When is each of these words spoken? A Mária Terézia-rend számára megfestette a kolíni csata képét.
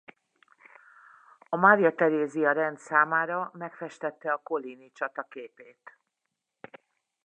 A 1.49 1.55
Mária 1.55 1.95
Terézia-rend 1.95 2.79
számára 2.79 3.51
megfestette 3.53 4.31
a 4.31 4.37
kolíni 4.43 4.91
csata 4.91 5.23
képét. 5.29 5.97